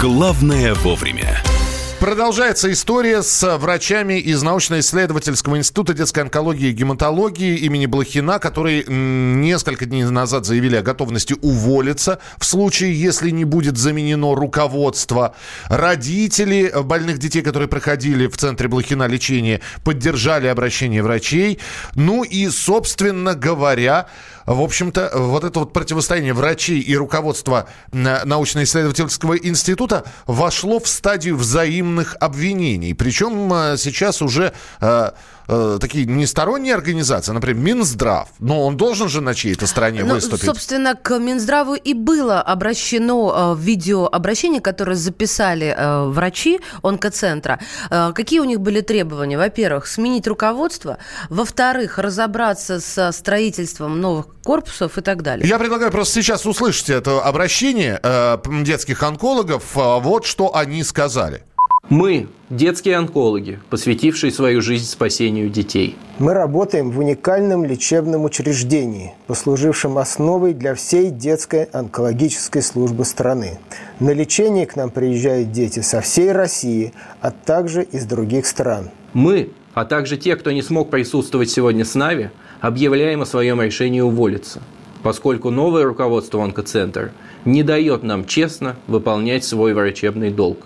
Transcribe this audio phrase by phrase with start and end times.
[0.00, 1.42] Главное вовремя.
[2.00, 9.84] Продолжается история с врачами из научно-исследовательского института детской онкологии и гематологии имени Блохина, которые несколько
[9.84, 15.34] дней назад заявили о готовности уволиться в случае, если не будет заменено руководство.
[15.68, 21.58] Родители больных детей, которые проходили в центре Блохина лечение, поддержали обращение врачей.
[21.94, 24.06] Ну и, собственно говоря,
[24.54, 32.16] в общем-то, вот это вот противостояние врачей и руководства научно-исследовательского института вошло в стадию взаимных
[32.18, 32.94] обвинений.
[32.94, 34.52] Причем э, сейчас уже
[35.50, 40.44] э, такие несторонние организации, например, Минздрав, но он должен же на чьей-то стороне ну, выступить.
[40.44, 47.58] Собственно, к Минздраву и было обращено э, видеообращение, которое записали э, врачи онкоцентра.
[47.90, 49.36] Э, какие у них были требования?
[49.36, 50.98] Во-первых, сменить руководство.
[51.28, 55.48] Во-вторых, разобраться со строительством новых корпусов и так далее.
[55.48, 59.76] Я предлагаю просто сейчас услышать это обращение э, детских онкологов.
[59.76, 61.44] Э, вот что они сказали.
[61.90, 65.96] Мы– детские онкологи, посвятившие свою жизнь спасению детей.
[66.20, 73.58] Мы работаем в уникальном лечебном учреждении, послужившем основой для всей детской онкологической службы страны.
[73.98, 78.90] На лечение к нам приезжают дети со всей России, а также из других стран.
[79.12, 84.00] Мы, а также те, кто не смог присутствовать сегодня с нами, объявляем о своем решении
[84.00, 84.62] уволиться,
[85.02, 87.10] поскольку новое руководство онкоцентра
[87.44, 90.58] не дает нам честно выполнять свой врачебный долг.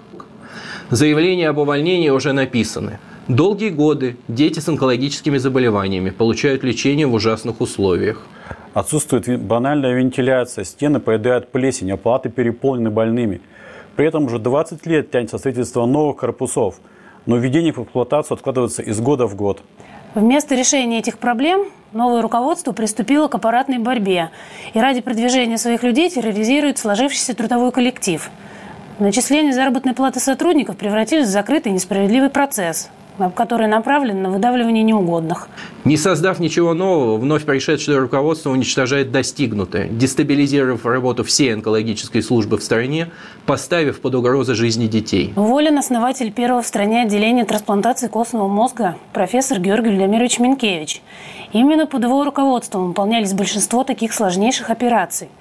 [0.91, 2.99] Заявления об увольнении уже написаны.
[3.27, 8.27] Долгие годы дети с онкологическими заболеваниями получают лечение в ужасных условиях.
[8.75, 13.41] Отсутствует банальная вентиляция, стены поедают плесень, а палаты переполнены больными.
[13.97, 16.81] При этом уже 20 лет тянется строительство новых корпусов,
[17.25, 19.62] но введение в эксплуатацию откладывается из года в год.
[20.15, 24.31] Вместо решения этих проблем новое руководство приступило к аппаратной борьбе
[24.75, 28.29] и ради продвижения своих людей терроризирует сложившийся трудовой коллектив–
[29.00, 32.91] Начисление заработной платы сотрудников превратилось в закрытый несправедливый процесс,
[33.34, 35.48] который направлен на выдавливание неугодных.
[35.84, 42.62] Не создав ничего нового, вновь пришедшее руководство уничтожает достигнутое, дестабилизировав работу всей онкологической службы в
[42.62, 43.10] стране,
[43.47, 45.32] поставив под угрозу жизни детей.
[45.34, 51.03] Уволен основатель первого в стране отделения трансплантации костного мозга профессор Георгий Владимирович Минкевич.
[51.53, 55.28] Именно под его руководством выполнялись большинство таких сложнейших операций–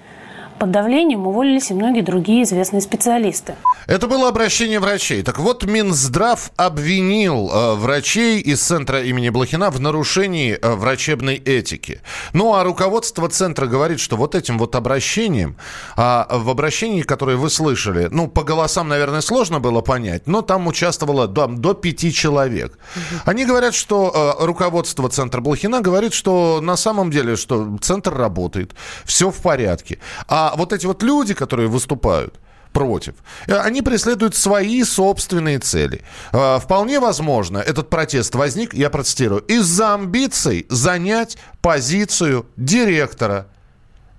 [0.57, 3.55] под давлением уволились и многие другие известные специалисты.
[3.87, 5.23] Это было обращение врачей.
[5.23, 12.01] Так вот, Минздрав обвинил э, врачей из центра имени Блохина в нарушении э, врачебной этики.
[12.33, 15.57] Ну, а руководство центра говорит, что вот этим вот обращением,
[15.95, 20.67] а в обращении, которое вы слышали, ну, по голосам, наверное, сложно было понять, но там
[20.67, 22.77] участвовало до, до пяти человек.
[23.25, 28.73] Они говорят, что э, руководство центра Блохина говорит, что на самом деле, что центр работает,
[29.03, 29.99] все в порядке.
[30.27, 32.39] А вот эти вот люди, которые выступают,
[32.73, 33.13] против.
[33.47, 36.01] Э, они преследуют свои собственные цели.
[36.33, 43.47] Э, вполне возможно, этот протест возник, я процитирую, из-за амбиций занять позицию директора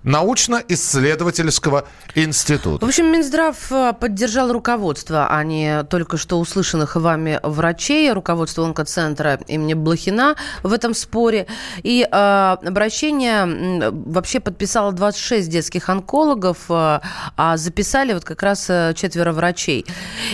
[0.05, 2.85] научно-исследовательского института.
[2.85, 9.39] В общем, Минздрав э, поддержал руководство, а не только что услышанных вами врачей, руководство онкоцентра
[9.47, 11.47] имени Блохина в этом споре.
[11.83, 16.99] И э, обращение вообще подписало 26 детских онкологов, э,
[17.35, 19.85] а записали вот как раз э, четверо врачей.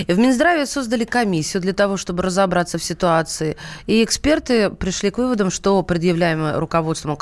[0.07, 3.55] В Минздраве создали комиссию для того, чтобы разобраться в ситуации.
[3.87, 7.17] И эксперты пришли к выводам, что предъявляемое руководством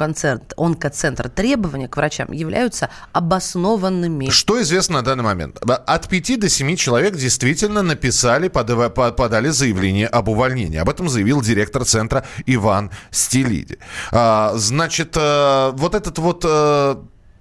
[0.58, 4.30] онкоцентра требования к врачам являются обоснованными.
[4.30, 5.58] Что известно на данный момент?
[5.62, 10.78] От 5 до 7 человек действительно написали, подали заявление об увольнении.
[10.78, 13.78] Об этом заявил директор центра Иван Стилиди.
[14.12, 16.96] А, значит, э, вот этот вот э,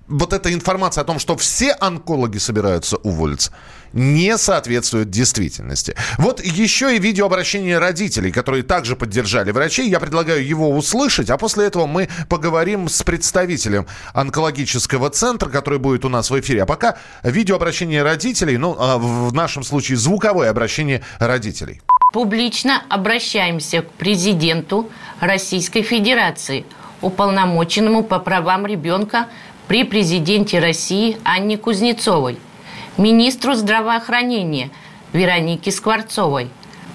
[0.09, 3.53] вот эта информация о том, что все онкологи собираются уволиться,
[3.93, 5.95] не соответствует действительности.
[6.19, 9.89] Вот еще и видеообращение родителей, которые также поддержали врачей.
[9.89, 16.05] Я предлагаю его услышать, а после этого мы поговорим с представителем онкологического центра, который будет
[16.05, 16.63] у нас в эфире.
[16.63, 21.81] А пока видеообращение родителей, ну, а в нашем случае звуковое обращение родителей.
[22.13, 24.91] Публично обращаемся к президенту
[25.21, 26.65] Российской Федерации,
[27.03, 29.29] уполномоченному по правам ребенка
[29.69, 32.39] при президенте России Анне Кузнецовой,
[32.97, 34.71] министру здравоохранения
[35.13, 36.49] Веронике Скворцовой.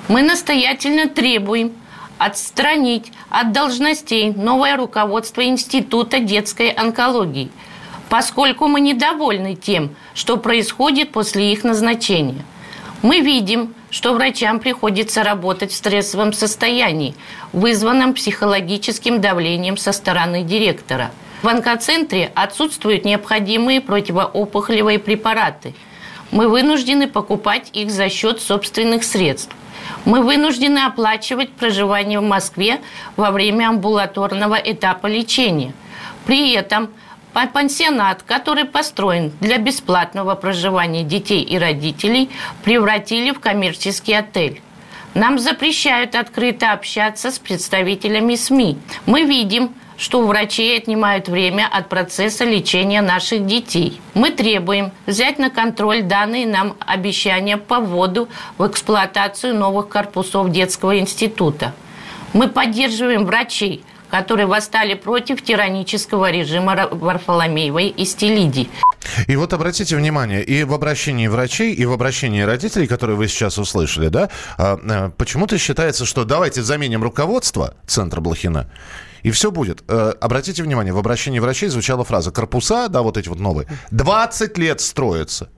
[0.08, 1.72] Мы настоятельно требуем
[2.18, 7.52] отстранить от должностей новое руководство Института детской онкологии,
[8.10, 12.44] поскольку мы недовольны тем, что происходит после их назначения.
[13.04, 17.14] Мы видим, что врачам приходится работать в стрессовом состоянии,
[17.52, 21.12] вызванном психологическим давлением со стороны директора–
[21.44, 25.76] в онкоцентре отсутствуют необходимые противоопухолевые препараты.
[26.32, 29.54] Мы вынуждены покупать их за счет собственных средств.
[30.06, 32.80] Мы вынуждены оплачивать проживание в Москве
[33.18, 35.74] во время амбулаторного этапа лечения.
[36.26, 36.90] При этом
[37.52, 42.30] пансионат, который построен для бесплатного проживания детей и родителей,
[42.64, 44.62] превратили в коммерческий отель.
[45.14, 48.78] Нам запрещают открыто общаться с представителями СМИ.
[49.06, 49.74] Мы видим,
[50.04, 54.02] что у врачей отнимают время от процесса лечения наших детей.
[54.14, 58.28] Мы требуем взять на контроль данные нам обещания по вводу
[58.58, 61.74] в эксплуатацию новых корпусов детского института.
[62.34, 68.70] Мы поддерживаем врачей, которые восстали против тиранического режима Варфоломеевой и Стелиди.
[69.28, 73.58] И вот обратите внимание, и в обращении врачей, и в обращении родителей, которые вы сейчас
[73.58, 78.70] услышали, да, а, а, почему-то считается, что давайте заменим руководство центра Блохина,
[79.24, 79.84] и все будет.
[79.88, 84.58] Э, обратите внимание, в обращении врачей звучала фраза «корпуса», да, вот эти вот новые, 20
[84.58, 85.50] лет строятся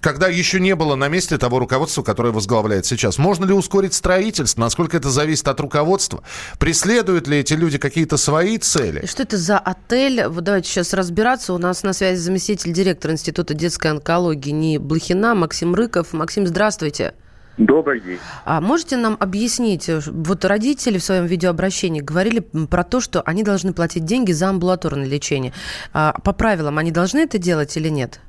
[0.00, 3.18] когда еще не было на месте того руководства, которое возглавляет сейчас.
[3.18, 4.60] Можно ли ускорить строительство?
[4.62, 6.22] Насколько это зависит от руководства?
[6.58, 9.04] Преследуют ли эти люди какие-то свои цели?
[9.06, 10.26] Что это за отель?
[10.26, 11.52] Вот давайте сейчас разбираться.
[11.52, 16.12] У нас на связи заместитель директора Института детской онкологии НИИ Блохина Максим Рыков.
[16.12, 17.14] Максим, здравствуйте.
[17.56, 18.18] Добрый день.
[18.44, 23.42] А можете нам объяснить, э, вот родители в своем видеообращении говорили про то, что они
[23.42, 25.52] должны платить деньги за амбулаторное лечение.
[25.92, 28.20] А по правилам они должны это делать или нет?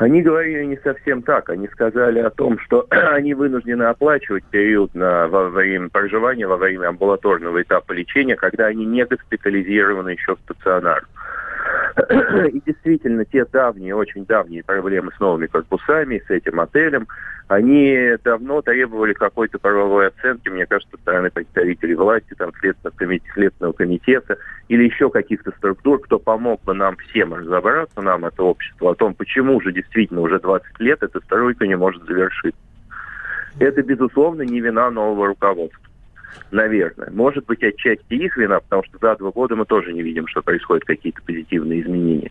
[0.00, 1.50] Они говорили не совсем так.
[1.50, 6.88] Они сказали о том, что они вынуждены оплачивать период на, во время проживания, во время
[6.88, 11.06] амбулаторного этапа лечения, когда они не госпитализированы еще в стационар.
[12.50, 17.06] И действительно, те давние, очень давние проблемы с новыми корпусами, с этим отелем,
[17.50, 23.32] они давно требовали какой-то правовой оценки, мне кажется, со стороны представителей власти, там, Следственного комитета,
[23.34, 24.38] Следственного комитета
[24.68, 29.14] или еще каких-то структур, кто помог бы нам всем разобраться, нам, это общество, о том,
[29.14, 32.60] почему же действительно уже 20 лет эта стройка не может завершиться.
[33.58, 35.79] Это, безусловно, не вина нового руководства
[36.50, 37.10] наверное.
[37.10, 40.42] Может быть, отчасти их вина, потому что за два года мы тоже не видим, что
[40.42, 42.30] происходят какие-то позитивные изменения.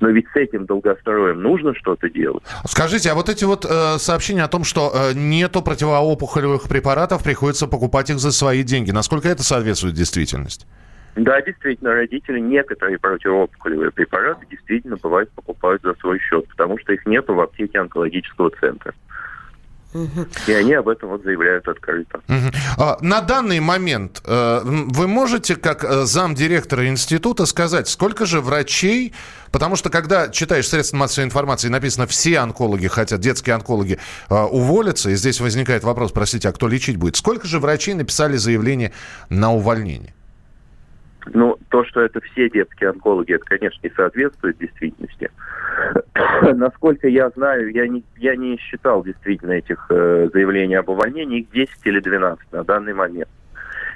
[0.00, 2.42] Но ведь с этим долгостроем нужно что-то делать.
[2.64, 7.66] Скажите, а вот эти вот э, сообщения о том, что э, нету противоопухолевых препаратов, приходится
[7.66, 10.66] покупать их за свои деньги, насколько это соответствует действительности?
[11.16, 17.04] Да, действительно, родители некоторые противоопухолевые препараты действительно бывает покупают за свой счет, потому что их
[17.04, 18.94] нету в аптеке онкологического центра.
[20.46, 22.20] И они об этом вот заявляют открыто.
[22.78, 29.12] А, на данный момент э, вы можете, как э, замдиректора института, сказать, сколько же врачей,
[29.50, 33.98] потому что когда читаешь средства массовой информации, написано, все онкологи хотят, детские онкологи
[34.28, 37.16] э, уволятся, и здесь возникает вопрос, простите, а кто лечить будет?
[37.16, 38.92] Сколько же врачей написали заявление
[39.28, 40.14] на увольнение?
[41.26, 45.30] Ну, то, что это все детские онкологи, это, конечно, не соответствует действительности.
[46.54, 51.50] Насколько я знаю, я не, я не считал действительно этих э, заявлений об увольнении, их
[51.50, 53.28] 10 или 12 на данный момент.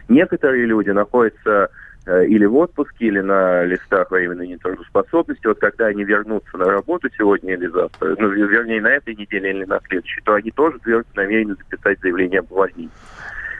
[0.09, 1.71] Некоторые люди находятся
[2.07, 5.47] э, или в отпуске, или на листах временной нетрудоспособности.
[5.47, 9.65] Вот когда они вернутся на работу сегодня или завтра, ну, вернее, на этой неделе или
[9.65, 10.79] на следующей, то они тоже
[11.15, 12.91] намерены записать заявление об увольнении.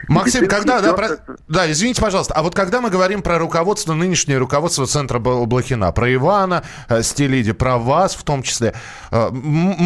[0.07, 1.09] Максим, когда, да, про...
[1.47, 6.13] да, извините, пожалуйста, а вот когда мы говорим про руководство, нынешнее руководство Центра Блохина, про
[6.13, 8.73] Ивана э, Стилиди, про вас в том числе,
[9.11, 9.29] э,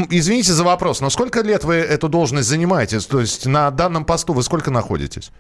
[0.10, 3.00] извините за вопрос, но сколько лет вы эту должность занимаете?
[3.00, 5.32] То есть на данном посту вы сколько находитесь?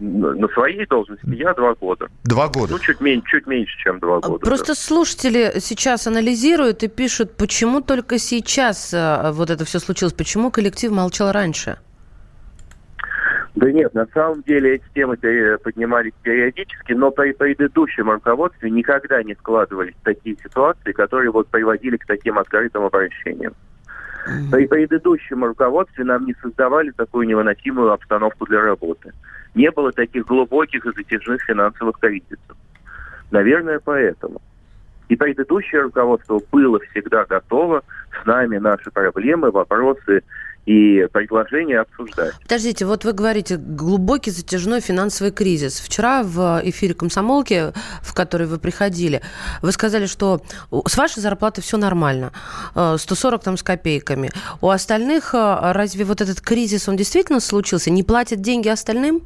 [0.00, 2.08] На своей должности я два года.
[2.24, 2.72] Два года?
[2.72, 4.38] Ну, чуть меньше, чуть меньше, чем два года.
[4.46, 4.74] Просто да.
[4.74, 10.90] слушатели сейчас анализируют и пишут, почему только сейчас э, вот это все случилось, почему коллектив
[10.90, 11.78] молчал раньше?
[13.60, 15.18] Да нет, на самом деле эти темы
[15.62, 22.06] поднимались периодически, но при предыдущем руководстве никогда не складывались такие ситуации, которые вот приводили к
[22.06, 23.52] таким открытым обращениям.
[24.50, 29.12] При предыдущем руководстве нам не создавали такую невыносимую обстановку для работы.
[29.54, 32.56] Не было таких глубоких и затяжных финансовых кризисов.
[33.30, 34.40] Наверное, поэтому.
[35.10, 37.82] И предыдущее руководство было всегда готово
[38.22, 40.22] с нами наши проблемы, вопросы
[40.66, 42.34] и предложения обсуждать.
[42.42, 45.80] Подождите, вот вы говорите глубокий затяжной финансовый кризис.
[45.80, 49.22] Вчера в эфире «Комсомолки», в который вы приходили,
[49.62, 50.42] вы сказали, что
[50.86, 52.32] с вашей зарплаты все нормально,
[52.74, 54.30] 140 э, там с копейками.
[54.60, 57.90] У остальных э, разве вот этот кризис, он действительно случился?
[57.90, 59.22] Не платят деньги остальным?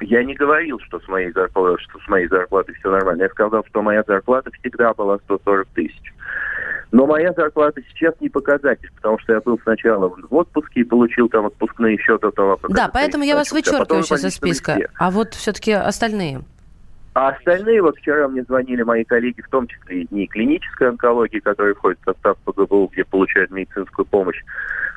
[0.00, 3.22] Я не говорил, что с моей зарплатой, что с моей зарплатой все нормально.
[3.22, 6.12] Я сказал, что моя зарплата всегда была 140 тысяч.
[6.92, 11.28] Но моя зарплата сейчас не показатель, потому что я был сначала в отпуске и получил
[11.30, 12.70] там отпускные того, как...
[12.70, 14.78] Да, поэтому я вас вычеркиваю а сейчас из списка.
[14.98, 16.42] А вот все-таки остальные?
[17.14, 21.40] А остальные, вот вчера мне звонили мои коллеги, в том числе и дни клинической онкологии,
[21.40, 24.42] которые входят в состав ПГБУ, где получают медицинскую помощь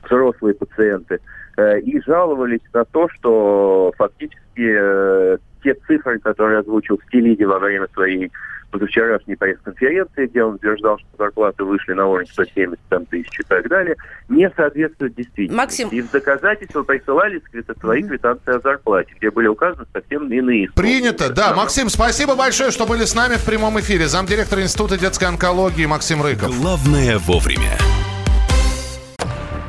[0.04, 1.20] взрослые пациенты,
[1.58, 7.88] э, и жаловались на то, что фактически э, те цифры, которые озвучил Стилиди во время
[7.94, 8.32] своей
[8.72, 13.68] позавчерашней пресс-конференции, где он утверждал, что зарплаты вышли на уровень 170 там, тысяч и так
[13.68, 13.96] далее,
[14.30, 15.56] не соответствуют действительности.
[15.56, 15.90] Максим.
[15.90, 17.42] И в доказательство присылали
[17.80, 21.54] свои квитанции о зарплате, где были указаны совсем иные Принято, да.
[21.56, 24.08] Максим, спасибо большое, что были с нами в прямом эфире.
[24.08, 26.56] Замдиректор Института детской онкологии Максим Рыков.
[26.60, 27.78] Главное вовремя.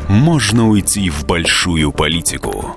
[0.09, 2.76] Можно уйти в большую политику,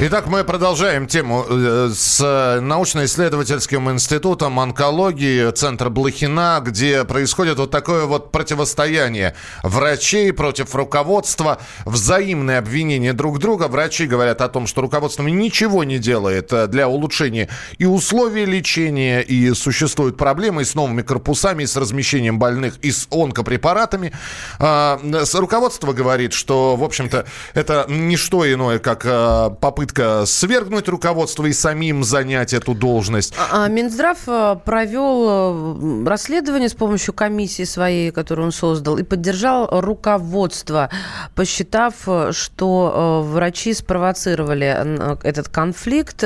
[0.00, 8.04] Итак, мы продолжаем тему э, с научно-исследовательским институтом онкологии Центра Блохина, где происходит вот такое
[8.04, 13.66] вот противостояние врачей против руководства, взаимные обвинения друг друга.
[13.66, 19.20] Врачи говорят о том, что руководство ничего не делает э, для улучшения и условий лечения,
[19.20, 24.12] и существуют проблемы и с новыми корпусами, и с размещением больных, и с онкопрепаратами.
[24.60, 25.00] А,
[25.34, 31.46] руководство говорит, что, в общем-то, это не что иное, как э, попытка попытка свергнуть руководство
[31.46, 33.34] и самим занять эту должность.
[33.38, 39.02] А, а Минздрав э, провел э, расследование с помощью комиссии своей, которую он создал, и
[39.02, 40.90] поддержал руководство,
[41.34, 46.24] посчитав, э, что врачи спровоцировали этот конфликт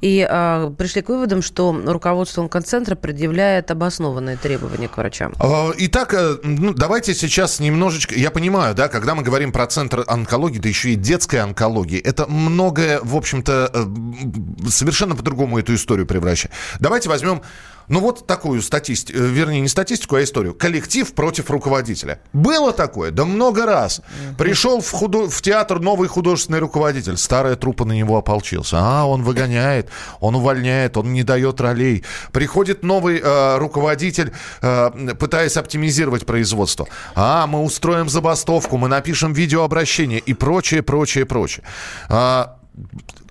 [0.00, 0.26] и
[0.78, 5.34] пришли к выводам, что руководство онкоцентра предъявляет обоснованные требования к врачам.
[5.78, 8.14] Итак, ну, давайте сейчас немножечко...
[8.14, 12.26] Я понимаю, да, когда мы говорим про центр онкологии, да еще и детской онкологии, это
[12.26, 16.54] много многое, в общем-то, э, совершенно по-другому эту историю превращает.
[16.80, 17.42] Давайте возьмем
[17.88, 20.54] ну вот такую статистику, э, вернее, не статистику, а историю.
[20.54, 22.20] Коллектив против руководителя.
[22.32, 23.10] Было такое?
[23.10, 24.02] Да много раз.
[24.36, 25.28] Пришел в, худо...
[25.28, 27.16] в театр новый художественный руководитель.
[27.16, 28.76] Старая трупа на него ополчился.
[28.78, 29.88] А, он выгоняет,
[30.20, 32.04] он увольняет, он не дает ролей.
[32.32, 36.86] Приходит новый э, руководитель, э, пытаясь оптимизировать производство.
[37.14, 41.64] А, мы устроим забастовку, мы напишем видеообращение и прочее, прочее, прочее.
[42.10, 42.57] А,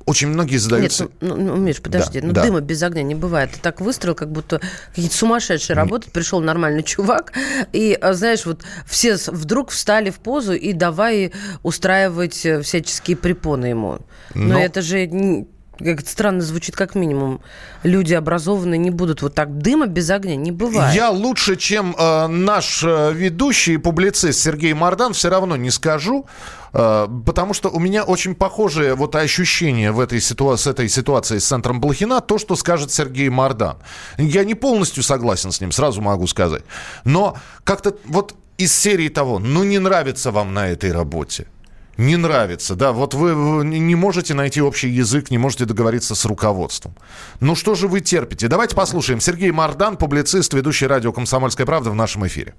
[0.07, 1.03] очень многие задаются...
[1.03, 2.43] Нет, ну, ну, Миш, подожди, да, ну да.
[2.43, 3.51] дыма без огня не бывает.
[3.51, 4.61] Ты так выстроил, как будто
[4.95, 6.13] какие-то сумасшедшие работают.
[6.13, 7.33] Пришел нормальный чувак,
[7.73, 13.65] и, а, знаешь, вот все вдруг встали в позу и давай устраивать э, всяческие препоны
[13.65, 13.99] ему.
[14.33, 14.59] Но, Но...
[14.59, 15.45] это же
[15.77, 17.41] как это странно звучит, как минимум.
[17.83, 19.57] Люди образованные не будут вот так.
[19.57, 20.95] Дыма без огня не бывает.
[20.95, 26.25] Я лучше, чем э, наш э, ведущий и публицист Сергей Мордан, все равно не скажу.
[26.73, 31.39] Э, потому что у меня очень похожее вот ощущение в этой ситуации, с этой ситуацией
[31.39, 33.77] с центром Блохина, то, что скажет Сергей Мордан.
[34.17, 36.63] Я не полностью согласен с ним, сразу могу сказать.
[37.03, 41.47] Но как-то вот из серии того, ну не нравится вам на этой работе
[41.97, 46.93] не нравится, да, вот вы не можете найти общий язык, не можете договориться с руководством.
[47.41, 48.47] Ну что же вы терпите?
[48.47, 49.19] Давайте послушаем.
[49.19, 52.53] Сергей Мардан, публицист, ведущий радио «Комсомольская правда» в нашем эфире.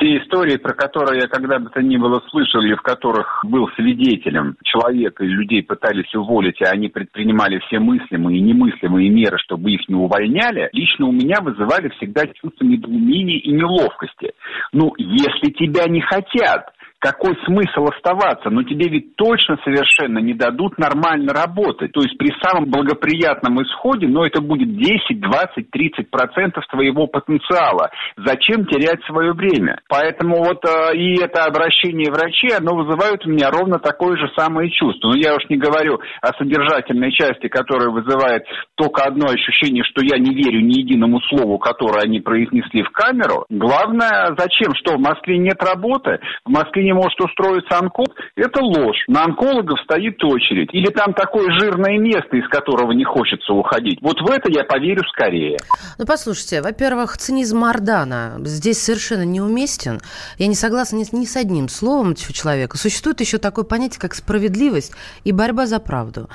[0.00, 3.68] Те истории, про которые я когда бы то ни было слышал, или в которых был
[3.76, 9.70] свидетелем, человек и людей пытались уволить, а они предпринимали все мыслимые и немыслимые меры, чтобы
[9.70, 14.32] их не увольняли, лично у меня вызывали всегда чувство недоумения и неловкости.
[14.72, 16.74] Ну, если тебя не хотят,
[17.04, 18.48] какой смысл оставаться?
[18.48, 21.92] Но тебе ведь точно совершенно не дадут нормально работать.
[21.92, 27.90] То есть при самом благоприятном исходе, но это будет 10, 20, 30 процентов твоего потенциала.
[28.16, 29.80] Зачем терять свое время?
[29.86, 34.70] Поэтому вот э, и это обращение врачей, оно вызывает у меня ровно такое же самое
[34.70, 35.08] чувство.
[35.08, 38.44] Но я уж не говорю о содержательной части, которая вызывает
[38.76, 43.44] только одно ощущение, что я не верю ни единому слову, которое они произнесли в камеру.
[43.50, 44.72] Главное, зачем?
[44.74, 46.20] Что, в Москве нет работы?
[46.46, 49.04] В Москве не может устроиться онколог, это ложь.
[49.08, 50.72] На онкологов стоит очередь.
[50.72, 53.98] Или там такое жирное место, из которого не хочется уходить.
[54.00, 55.58] Вот в это я поверю скорее.
[55.98, 60.00] Ну, послушайте, во-первых, цинизм Мардана здесь совершенно неуместен.
[60.38, 62.78] Я не согласна ни, ни с одним словом этого человека.
[62.78, 64.92] Существует еще такое понятие, как справедливость
[65.24, 66.28] и борьба за правду.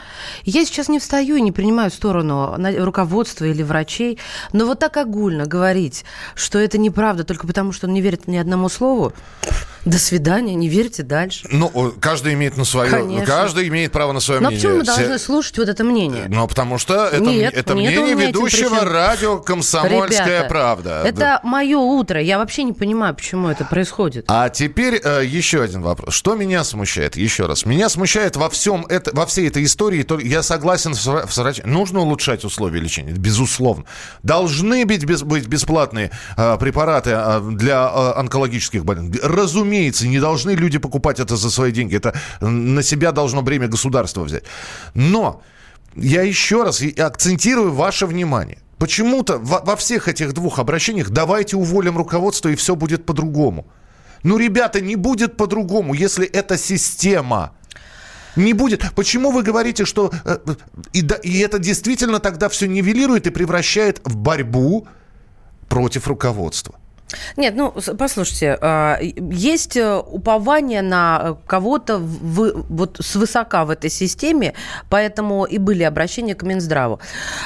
[0.43, 4.19] Я сейчас не встаю и не принимаю сторону руководства или врачей,
[4.53, 8.37] но вот так огульно говорить, что это неправда только потому, что он не верит ни
[8.37, 9.13] одному слову,
[9.89, 11.47] до свидания, не верьте дальше.
[11.51, 13.25] Ну, каждый имеет на свое, Конечно.
[13.25, 14.67] каждый имеет право на свое Но мнение.
[14.67, 15.25] Но почему мы должны Все...
[15.25, 16.25] слушать вот это мнение?
[16.29, 21.01] Ну, потому что это, нет, это нет мнение ведущего радио «Комсомольская Ребята, правда».
[21.05, 21.41] Это да.
[21.43, 22.21] мое утро.
[22.21, 24.25] Я вообще не понимаю, почему это происходит.
[24.27, 26.13] А теперь э, еще один вопрос.
[26.13, 27.17] Что меня смущает?
[27.17, 27.65] Еще раз.
[27.65, 30.05] Меня смущает во всем это, во всей этой истории.
[30.27, 31.65] Я согласен с, с.
[31.65, 33.85] Нужно улучшать условия лечения, безусловно.
[34.23, 39.15] Должны быть, без, быть бесплатные э, препараты э, для э, онкологических больных.
[39.23, 41.95] Разумеется разумеется, не должны люди покупать это за свои деньги.
[41.95, 44.43] Это на себя должно бремя государства взять.
[44.93, 45.41] Но
[45.95, 48.57] я еще раз акцентирую ваше внимание.
[48.77, 53.65] Почему-то во, во всех этих двух обращениях давайте уволим руководство и все будет по-другому.
[54.23, 57.51] Ну, ребята, не будет по-другому, если это система.
[58.35, 58.83] Не будет.
[58.95, 60.11] Почему вы говорите, что...
[60.25, 60.37] Э,
[60.93, 64.87] и, да, и это действительно тогда все нивелирует и превращает в борьбу
[65.67, 66.78] против руководства?
[67.37, 74.53] Нет, ну, послушайте, а, есть э, упование на кого-то в, вот свысока в этой системе,
[74.89, 76.99] поэтому и были обращения к Минздраву.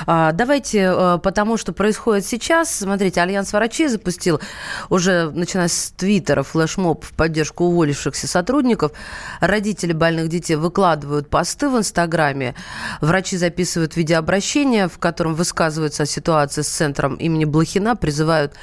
[0.06, 4.42] А, давайте, э, потому что происходит сейчас, смотрите, Альянс врачей запустил
[4.90, 8.92] уже, начиная с Твиттера, флешмоб в поддержку уволившихся сотрудников.
[9.40, 12.56] Родители больных детей выкладывают посты в Инстаграме,
[13.00, 18.54] врачи записывают видеообращения, в котором высказываются о ситуации с центром имени Блохина, призывают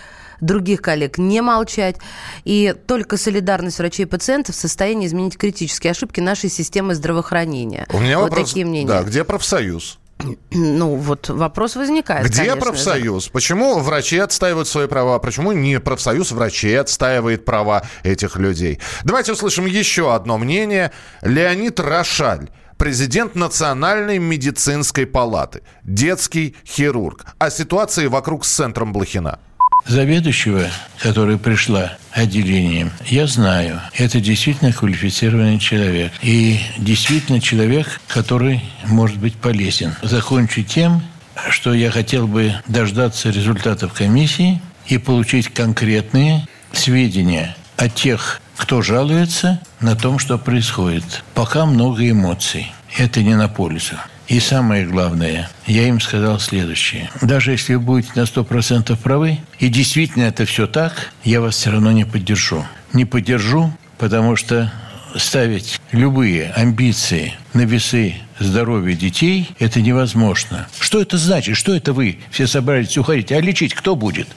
[0.40, 1.96] других коллег не молчать.
[2.44, 7.86] И только солидарность врачей и пациентов в состоянии изменить критические ошибки нашей системы здравоохранения.
[7.92, 8.88] У меня вот вопрос, такие мнения.
[8.88, 9.98] Да, где профсоюз?
[10.50, 12.26] Ну, вот вопрос возникает.
[12.26, 13.26] Где конечно, профсоюз?
[13.26, 13.30] Да.
[13.32, 15.18] Почему врачи отстаивают свои права?
[15.18, 18.80] Почему не профсоюз врачей отстаивает права этих людей?
[19.04, 20.92] Давайте услышим еще одно мнение.
[21.22, 27.26] Леонид Рошаль президент Национальной медицинской палаты, детский хирург.
[27.38, 29.38] О ситуации вокруг с центром Блохина
[29.86, 30.66] заведующего,
[30.98, 33.80] которая пришла отделением, я знаю.
[33.94, 36.12] Это действительно квалифицированный человек.
[36.22, 39.94] И действительно человек, который может быть полезен.
[40.02, 41.02] Закончу тем,
[41.50, 49.60] что я хотел бы дождаться результатов комиссии и получить конкретные сведения о тех, кто жалуется
[49.80, 51.24] на том, что происходит.
[51.34, 52.72] Пока много эмоций.
[52.98, 53.94] Это не на пользу.
[54.30, 57.10] И самое главное, я им сказал следующее.
[57.20, 61.70] Даже если вы будете на 100% правы, и действительно это все так, я вас все
[61.72, 62.64] равно не поддержу.
[62.92, 64.72] Не поддержу, потому что
[65.16, 70.68] ставить любые амбиции на весы здоровья детей, это невозможно.
[70.78, 71.56] Что это значит?
[71.56, 73.32] Что это вы все собрались уходить?
[73.32, 74.28] А лечить кто будет?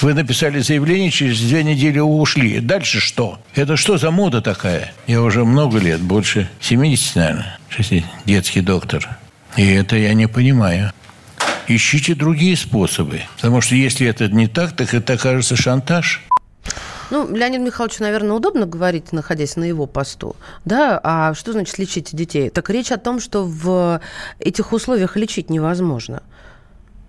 [0.00, 2.58] Вы написали заявление, через две недели ушли.
[2.58, 3.38] Дальше что?
[3.54, 4.92] Это что за мода такая?
[5.06, 7.58] Я уже много лет, больше 70, наверное,
[8.24, 9.08] детский доктор.
[9.56, 10.92] И это я не понимаю.
[11.68, 13.22] Ищите другие способы.
[13.36, 16.22] Потому что если это не так, так это окажется шантаж.
[17.10, 20.36] Ну, Леонид Михайлович, наверное, удобно говорить, находясь на его посту.
[20.64, 22.50] Да, а что значит лечить детей?
[22.50, 24.00] Так речь о том, что в
[24.40, 26.22] этих условиях лечить невозможно.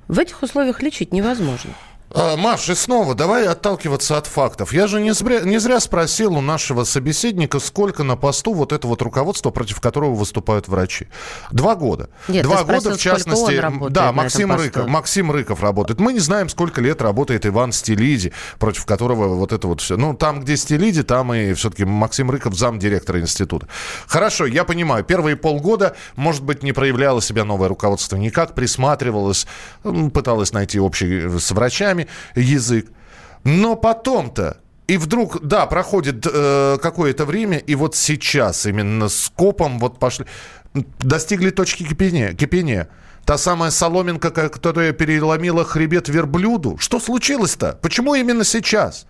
[0.08, 1.72] В этих условиях лечить невозможно.
[2.14, 4.72] А, Маш, и снова давай отталкиваться от фактов.
[4.72, 8.88] Я же не зря, не зря спросил у нашего собеседника, сколько на посту вот это
[8.88, 11.08] вот руководство, против которого выступают врачи.
[11.52, 12.10] Два года.
[12.28, 13.62] Нет, Два года, в частности.
[13.90, 16.00] да, Максим Рыков, Максим Рыков работает.
[16.00, 19.98] Мы не знаем, сколько лет работает Иван Стилиди, против которого вот это вот все.
[19.98, 23.68] Ну, там, где Стилиди, там и все-таки Максим Рыков, замдиректора института.
[24.08, 29.46] Хорошо, я понимаю, первые полгода, может быть, не проявляло себя новое руководство никак, присматривалось,
[30.14, 32.88] пыталось найти общий с врачами врачами язык.
[33.44, 34.58] Но потом-то
[34.88, 40.26] и вдруг, да, проходит э, какое-то время, и вот сейчас именно с копом вот пошли,
[41.00, 42.34] достигли точки кипения.
[42.34, 42.88] кипения.
[43.26, 46.78] Та самая соломинка, которая переломила хребет верблюду.
[46.80, 47.78] Что случилось-то?
[47.82, 49.06] Почему именно сейчас?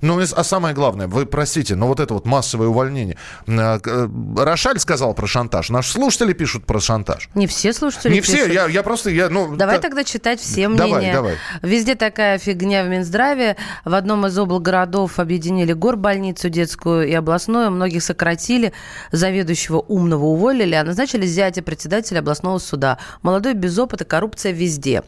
[0.00, 3.16] Ну, а самое главное, вы простите, но вот это вот массовое увольнение.
[3.46, 5.70] А, э, Рошаль сказал про шантаж.
[5.70, 7.28] Наши слушатели пишут про шантаж.
[7.34, 8.34] Не все слушатели Не пишут.
[8.34, 9.10] все, я, я просто...
[9.10, 9.82] Я, ну, давай та...
[9.82, 11.12] тогда читать все мнения.
[11.12, 11.34] Давай, давай.
[11.62, 13.56] Везде такая фигня в Минздраве.
[13.84, 17.70] В одном из облгородов объединили горбольницу детскую и областную.
[17.70, 18.72] Многих сократили.
[19.12, 22.98] Заведующего умного уволили, а назначили зятя председателя областного суда.
[23.22, 25.02] Молодой, без опыта, коррупция везде.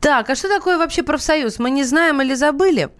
[0.00, 1.58] Так, а что такое вообще профсоюз?
[1.58, 2.90] Мы не знаем или забыли?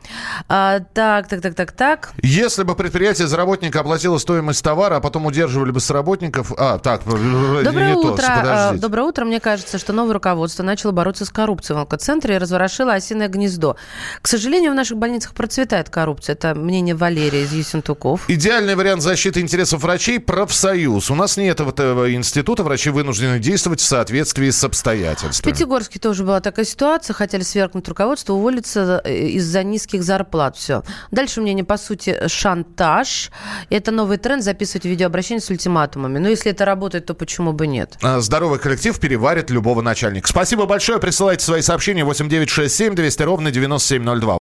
[0.95, 2.11] Так, так, так, так, так.
[2.23, 6.53] Если бы предприятие за работника оплатило стоимость товара, а потом удерживали бы с работников...
[6.57, 8.23] А, так, Доброе не утро.
[8.23, 8.83] то, а, подождите.
[8.83, 9.25] Доброе утро.
[9.25, 13.77] Мне кажется, что новое руководство начало бороться с коррупцией в онкоцентре и разворошило осиное гнездо.
[14.21, 16.35] К сожалению, в наших больницах процветает коррупция.
[16.35, 18.29] Это мнение Валерия из Ессентуков.
[18.29, 21.11] Идеальный вариант защиты интересов врачей– профсоюз.
[21.11, 25.53] У нас нет этого института, врачи вынуждены действовать в соответствии с В обстоятельствами.
[25.53, 27.15] Пятигорске тоже была такая ситуация.
[27.15, 30.57] Хотели свергнуть руководство, уволиться э, из-за низких зарплат.
[30.57, 30.78] Все.
[31.11, 33.31] Дальше мнение, по сути, шантаж.
[33.71, 36.19] Это новый тренд записывать видеообращение с ультиматумами.
[36.19, 37.97] Но если это работает, то почему бы нет?
[38.03, 40.29] А, Здоровый коллектив переварит любого начальника.
[40.29, 40.99] Спасибо большое.
[40.99, 44.39] Присылайте свои сообщения 8967 200 ровно 9702.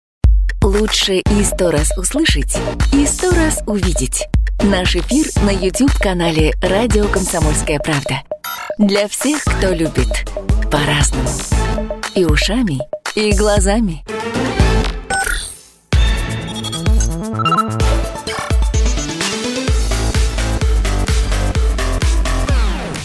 [0.63, 2.57] Лучше и сто раз услышать,
[2.93, 4.29] и сто раз увидеть.
[4.63, 8.23] Наш эфир на YouTube-канале «Радио Комсомольская правда».
[8.79, 10.25] Для всех, кто любит
[10.71, 11.29] по-разному.
[12.15, 12.79] И ушами,
[13.17, 14.05] и глазами.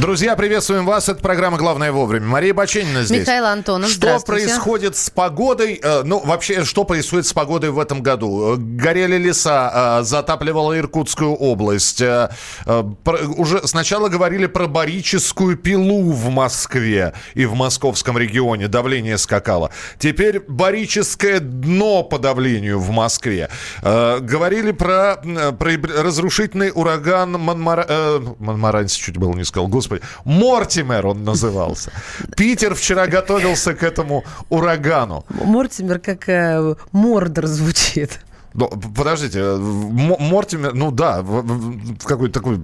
[0.00, 1.08] Друзья, приветствуем вас.
[1.08, 2.24] Это программа «Главное вовремя».
[2.24, 3.22] Мария Баченина здесь.
[3.22, 5.80] Михаил Антонов, Что происходит с погодой?
[5.82, 8.54] Э, Ну, вообще, что происходит с погодой в этом году?
[8.54, 12.00] Э, Горели леса, э, затапливала Иркутскую область.
[12.00, 18.68] Уже сначала говорили про барическую пилу в Москве и в московском регионе.
[18.68, 19.70] Давление скакало.
[19.98, 23.50] Теперь барическое дно по давлению в Москве.
[23.82, 25.16] Говорили про,
[25.58, 25.72] про
[26.04, 27.84] разрушительный ураган Монмара...
[27.88, 29.66] э, Монмаранси чуть было не сказал.
[29.66, 29.87] Господи.
[30.24, 31.90] Мортимер он назывался.
[32.36, 35.24] Питер вчера готовился к этому урагану.
[35.28, 38.20] Мортимер как э, Мордор звучит.
[38.66, 42.60] Подождите, э, Мортимер, ну да, в, какой-то такой...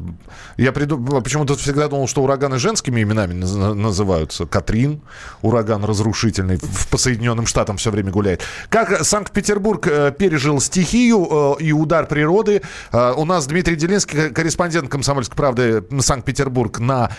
[0.57, 4.47] Я приду, почему-то всегда думал, что ураганы женскими именами наз- называются.
[4.47, 5.03] Катрин,
[5.43, 8.43] ураган разрушительный, в, Соединенным Штатам все время гуляет.
[8.69, 12.63] Как Санкт-Петербург э, пережил стихию э, и удар природы?
[12.93, 17.11] Э, у нас Дмитрий Делинский, корреспондент «Комсомольской правды» Санкт-Петербург на,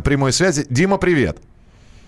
[0.00, 0.66] прямой связи.
[0.68, 1.38] Дима, привет.
[1.38, 1.53] А,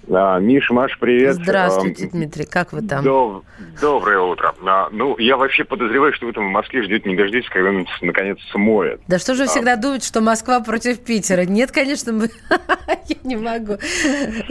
[0.08, 1.34] Миш, Маш, привет.
[1.34, 2.44] Здравствуйте, Ам, Дмитрий.
[2.46, 3.04] Как вы там?
[3.04, 3.42] доб-
[3.80, 4.54] Доброе утро.
[4.64, 7.86] А, ну, я вообще подозреваю, что вы там в Москве ждете не дождитесь, когда он
[8.02, 9.00] наконец смоет.
[9.08, 11.42] Да что же вы всегда думаете, что Москва против Питера?
[11.42, 12.30] Нет, конечно, мы...
[13.08, 13.78] Я не могу.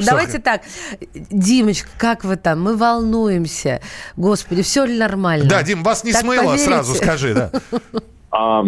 [0.05, 0.61] Давайте так.
[1.13, 2.61] Димочка, как вы там?
[2.61, 3.81] Мы волнуемся.
[4.17, 5.47] Господи, все ли нормально?
[5.47, 6.65] Да, Дим, вас не Так смыло, поверите?
[6.65, 7.51] сразу скажи, да.
[8.37, 8.65] А,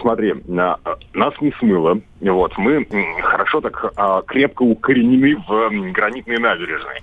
[0.00, 0.78] смотри, а,
[1.12, 2.00] нас не смыло.
[2.20, 2.86] Вот, мы
[3.20, 7.00] хорошо так а, крепко укоренены в гранитной набережной.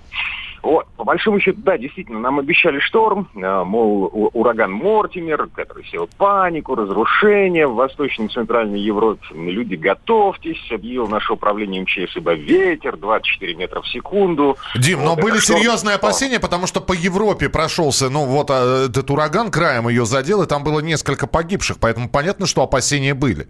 [0.66, 6.08] Вот, по большому счету, да, действительно, нам обещали шторм, а, мол, ураган Мортимер, который сел
[6.18, 9.24] панику, разрушение в Восточной и Центральной Европе.
[9.32, 14.56] Люди, готовьтесь, объявил наше управление МЧС, ибо ветер 24 метра в секунду.
[14.74, 15.60] Дим, но Вот были это шторм.
[15.60, 20.42] серьезные опасения, потому что по Европе прошелся, ну вот а, этот ураган краем ее задел,
[20.42, 23.46] и там было несколько погибших, поэтому понятно, что опасения были.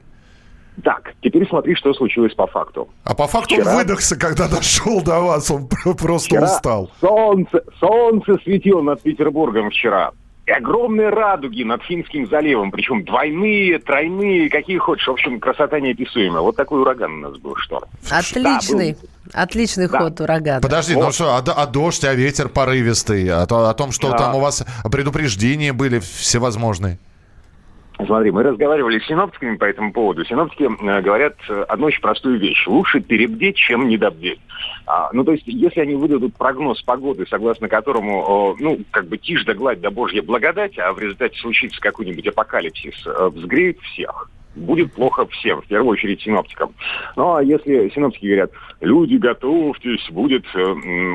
[0.84, 2.88] Так, теперь смотри, что случилось по факту.
[3.04, 6.90] А по факту он Вчера- выдохся, когда дошел до вас, он пр- просто Вчера устал.
[7.00, 10.10] Солнце, солнце светило над Петербургом вчера.
[10.44, 15.08] И огромные радуги над Финским заливом, причем двойные, тройные, какие хочешь.
[15.08, 16.40] В общем, красота неописуемая.
[16.40, 17.88] Вот такой ураган у нас был шторм.
[18.08, 18.96] Отличный.
[19.32, 19.98] Отличный Да.
[19.98, 20.60] ход урагана.
[20.60, 24.18] Подожди, ну что, а, а дождь, а ветер порывистый, а то- о том, что Да.
[24.18, 26.98] там у вас предупреждения были всевозможные.
[28.04, 30.24] Смотри, мы разговаривали с синоптиками по этому поводу.
[30.24, 32.66] Синоптики э, говорят э, одну очень простую вещь.
[32.66, 34.40] Лучше перебдеть, чем недобдеть.
[34.87, 39.44] А, ну, то есть, если они выдадут прогноз погоды, согласно которому, ну, как бы тишь
[39.44, 44.30] да гладь да божья благодать, а в результате случится какой-нибудь апокалипсис, э, взгреет всех.
[44.57, 46.75] Будет плохо всем, в первую очередь синоптикам.
[47.14, 50.61] Ну, а если синоптики говорят, люди, готовьтесь, будет э,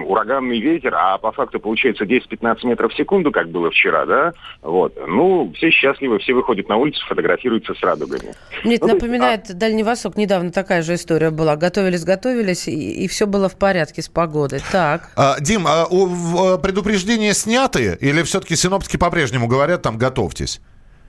[0.05, 4.95] ураганный ветер, а по факту получается 10-15 метров в секунду, как было вчера, да, вот,
[5.07, 8.33] ну, все счастливы, все выходят на улицу, фотографируются с радугами.
[8.63, 10.17] Мне это Ну, напоминает Дальний Восток.
[10.17, 11.55] Недавно такая же история была.
[11.55, 14.61] Готовились, готовились, и, все было в порядке с погодой.
[14.71, 15.09] Так.
[15.15, 20.61] А, Дим, а у- в- э, предупреждения сняты или все-таки синоптики по-прежнему говорят, там, готовьтесь?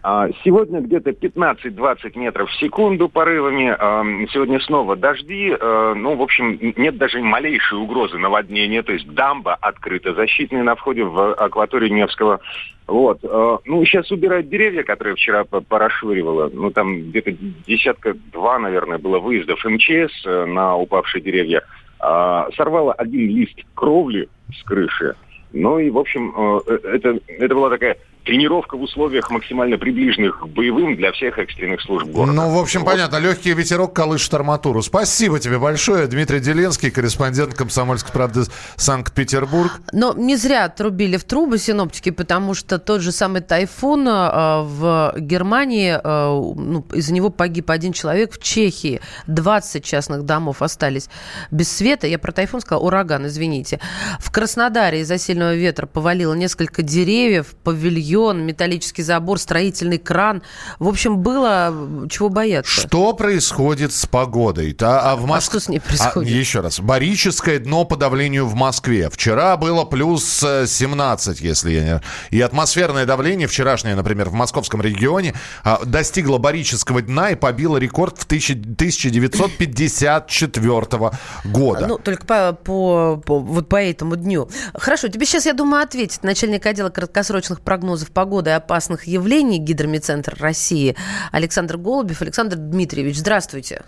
[0.05, 3.75] А, Сегодня где-то 15-20 метров в секунду порывами.
[3.79, 5.55] Ам, Сегодня снова дожди.
[5.59, 8.83] Э, Ну, в общем, нет даже малейшей угрозы наводнения.
[8.83, 12.41] То есть дамба открыта, защитная на входе в акваторию Невского.
[12.89, 13.21] Вот.
[13.23, 16.51] Э, Ну, сейчас убирают деревья, которые вчера по- порасшвыривало.
[16.53, 17.33] Ну, там где-то
[17.69, 21.63] десятка-два, наверное, было выездов МЧС э, на упавшие деревья.
[22.01, 25.15] А, Сорвало один лист кровли с крыши.
[25.53, 26.35] Ну и, в общем,
[26.67, 31.81] э, это, это была такая тренировка в условиях максимально приближенных к боевым для всех экстренных
[31.83, 32.33] служб города.
[32.33, 32.91] Ну, в общем, Вот.
[32.91, 33.17] понятно.
[33.17, 34.83] Легкий ветерок колышет арматуру.
[34.83, 36.07] Спасибо тебе большое.
[36.07, 38.43] Дмитрий Деленский, корреспондент «Комсомольской правды»
[38.77, 39.81] Санкт-Петербург.
[39.93, 45.15] Но не зря отрубили в трубы синоптики, потому что тот же самый тайфун э, в
[45.19, 48.33] Германии, э, ну, из-за него погиб один человек.
[48.33, 51.09] В Чехии 20 частных домов остались
[51.51, 52.07] без света.
[52.07, 53.81] Я про тайфун сказала, ураган, извините.
[54.21, 60.43] В Краснодаре из-за сильного ветра повалило несколько деревьев, павильон, металлический забор, строительный кран.
[60.79, 62.71] В общем, было чего бояться.
[62.71, 64.77] Что происходит с погодой?
[64.81, 66.33] А, а в Моск- что с ней происходит?
[66.33, 66.81] А, еще раз.
[66.81, 69.11] Барическое дно по давлению в Москве.
[69.11, 72.01] Вчера было плюс э, 17, если я не...
[72.31, 78.19] И атмосферное давление вчерашнее, например, в московском регионе а, достигло барического дна и побило рекорд
[78.19, 81.11] в 1000 1954
[81.45, 81.87] года.
[81.87, 84.49] Ну, только по, по, по- вот по этому дню.
[84.75, 90.37] Хорошо, тебе сейчас, я думаю, ответит начальник отдела краткосрочных прогнозов погоды и опасных явлений Гидромедцентр
[90.41, 90.97] России
[91.31, 92.23] Александр Голубев.
[92.23, 93.83] Александр Дмитриевич, здравствуйте.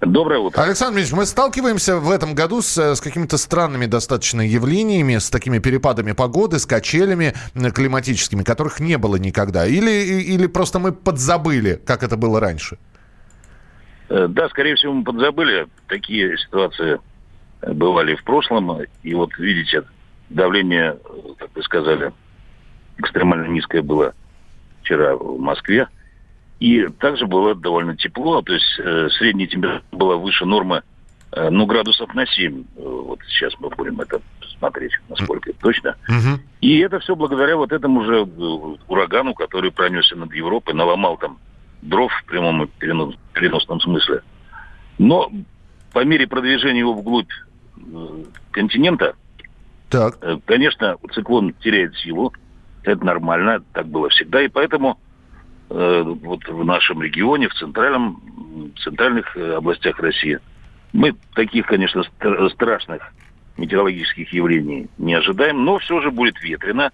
[0.00, 0.62] Доброе утро.
[0.62, 5.28] Александр Дмитриевич, мы сталкиваемся в этом году с, э, с какими-то странными достаточно явлениями, с
[5.28, 7.34] такими перепадами погоды, с качелями
[7.74, 9.66] климатическими, которых не было никогда.
[9.66, 12.78] Или, или просто мы подзабыли, как это было раньше?
[14.08, 15.66] Э, Да, скорее всего, мы подзабыли.
[15.88, 17.00] Такие ситуации
[17.62, 18.82] бывали в прошлом.
[19.02, 19.82] И вот, видите,
[20.30, 22.12] давление, э, как вы сказали,
[22.98, 24.14] экстремально низкое было
[24.82, 25.88] вчера в Москве.
[26.60, 30.82] И также было довольно тепло, то есть э, средняя температура была выше нормы,
[31.32, 32.64] э, ну, градусов на 7.
[32.76, 34.20] Э, Вот сейчас мы будем это
[34.58, 35.96] смотреть, насколько это точно.
[36.60, 41.38] И это все благодаря вот этому же э, урагану, который пронесся над Европой, наломал там
[41.82, 44.22] дров в прямом и перенос- переносном смысле.
[44.98, 45.30] Но
[45.92, 47.30] по мере продвижения его вглубь
[47.76, 49.14] э, континента,
[49.90, 50.18] Так.
[50.44, 52.32] конечно, циклон теряет силу.
[52.88, 54.40] Это нормально, так было всегда.
[54.40, 54.98] И поэтому
[55.68, 60.38] э, вот в нашем регионе, в центральном, в центральных э, областях России,
[60.94, 63.12] мы таких, конечно, стра- страшных
[63.58, 66.90] метеорологических явлений не ожидаем, но все же будет ветрено.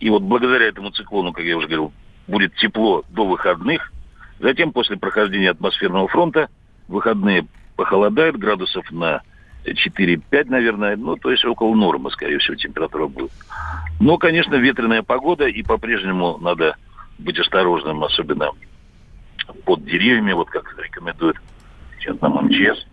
[0.00, 1.92] И вот благодаря этому циклону, как я уже говорил,
[2.28, 3.90] будет тепло до выходных.
[4.38, 6.50] Затем, после прохождения атмосферного фронта,
[6.88, 9.22] выходные похолодает градусов на
[9.64, 10.96] 4-5, наверное.
[10.96, 13.30] Ну, то есть около нормы, скорее всего, температура будет.
[14.00, 16.76] Но, конечно, ветреная погода, и по-прежнему надо
[17.18, 18.50] быть осторожным, особенно
[19.64, 21.36] под деревьями, вот как рекомендует
[22.20, 22.84] нам МЧС.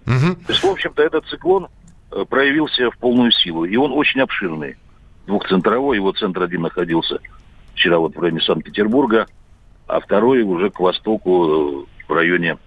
[0.45, 1.67] То есть, в общем-то, этот циклон
[2.11, 4.77] э, проявился в полную силу, и он очень обширный.
[5.25, 7.19] Двухцентровой, его центр один находился
[7.73, 9.27] вчера вот в районе Санкт-Петербурга,
[9.87, 12.57] а второй уже к востоку, э, в районе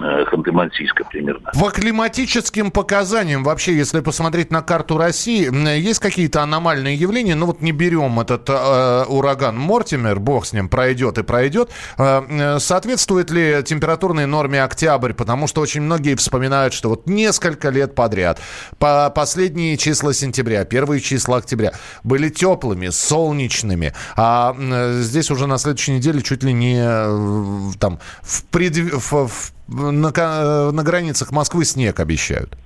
[0.00, 1.50] Ханты-Мансийска примерно.
[1.58, 7.34] По климатическим показаниям, вообще, если посмотреть на карту России, есть какие-то аномальные явления?
[7.34, 11.70] Ну вот не берем этот э, ураган Мортимер, бог с ним, пройдет и пройдет.
[11.98, 15.12] Э, э, соответствует ли температурной норме октябрь?
[15.12, 18.40] Потому что очень многие вспоминают, что вот несколько лет подряд,
[18.78, 21.72] по последние числа сентября, первые числа октября,
[22.04, 27.98] были теплыми, солнечными, а м, здесь уже на следующей неделе чуть ли не э, там
[28.22, 32.56] в предв- в- в- на, ка- на границах Москвы снег обещают.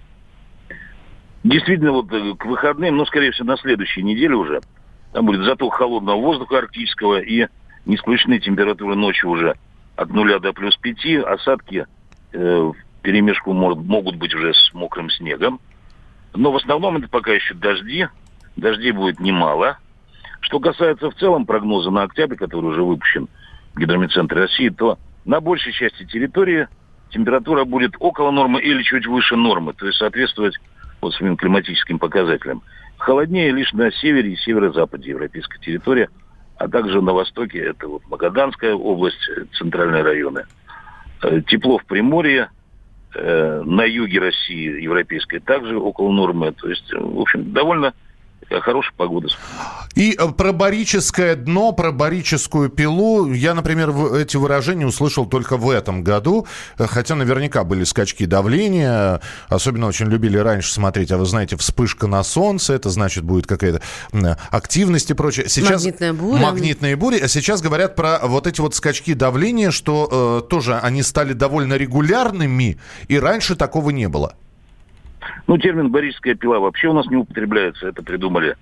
[1.42, 4.60] Действительно, вот э, к выходным, ну, скорее всего, на следующей неделе уже,
[5.12, 7.46] там будет заток холодного воздуха арктического и
[7.86, 9.56] не исключены температуры ночью уже
[9.96, 11.16] от нуля до плюс пяти.
[11.16, 11.86] Осадки
[12.32, 15.60] э, в перемешку может, могут быть уже с мокрым снегом.
[16.34, 18.06] Но в основном это пока еще дожди.
[18.56, 19.78] Дождей будет немало.
[20.40, 23.28] Что касается в целом прогноза на октябрь, который уже выпущен
[23.74, 26.68] в Гидромедцентре России, то на большей части территории
[27.10, 30.56] температура будет около нормы или чуть выше нормы, то есть соответствовать
[31.00, 32.62] вот своим климатическим показателям.
[32.98, 36.08] Холоднее лишь на севере и северо-западе европейской территории,
[36.56, 40.44] а также на востоке, это вот Магаданская область, э, центральные районы.
[41.22, 42.50] Э, Тепло в Приморье,
[43.14, 46.52] э, на юге России, европейской, также около нормы.
[46.52, 47.94] То есть, в общем, довольно
[48.50, 49.28] такая хорошая погода.
[49.94, 55.70] И э, про барическое дно, про барическую пилу, я, например, эти выражения услышал только в
[55.70, 56.46] этом году,
[56.78, 62.06] э, хотя наверняка были скачки давления, особенно очень любили раньше смотреть, а вы знаете, вспышка
[62.06, 63.82] на солнце, это значит будет какая-то
[64.50, 65.46] активность и прочее.
[65.70, 66.40] Магнитная буря.
[66.40, 67.18] Магнитные бури.
[67.20, 71.74] А сейчас говорят про вот эти вот скачки давления, что э, тоже они стали довольно
[71.74, 74.34] регулярными, и раньше такого не было.
[75.50, 77.88] Ну, термин «барическая пила» вообще у нас не употребляется.
[77.88, 78.54] Это придумали,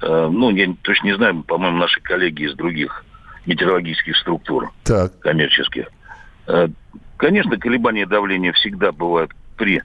[0.00, 3.04] э, ну, я точно не знаю, по-моему, наши коллеги из других
[3.46, 5.16] метеорологических структур Так.
[5.20, 5.86] коммерческих.
[6.48, 6.66] Э,
[7.16, 9.84] конечно, колебания давления всегда бывают при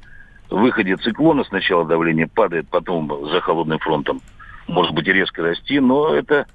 [0.50, 1.44] выходе циклона.
[1.44, 4.20] Сначала давление падает, потом за холодным фронтом
[4.68, 6.48] может быть резко расти, но это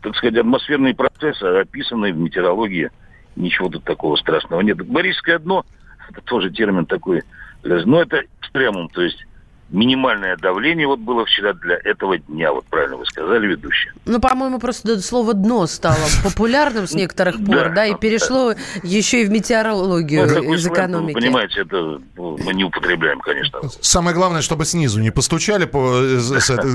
[0.00, 2.90] так сказать, атмосферные процессы, описанные в метеорологии.
[3.36, 4.78] Ничего тут такого страшного нет.
[4.86, 5.66] Борическое дно,
[6.08, 7.20] это тоже термин такой,
[7.62, 9.24] но это экстремум, то есть
[9.72, 13.90] минимальное давление вот было вчера для этого дня, вот правильно вы сказали, ведущий.
[14.04, 19.24] Ну, по-моему, просто слово «дно» стало популярным с некоторых пор, да, и перешло еще и
[19.24, 21.14] в метеорологию ну, из экономики.
[21.14, 23.60] Вы понимаете, это ну, мы не употребляем, конечно.
[23.80, 25.64] Самое главное, чтобы снизу не постучали,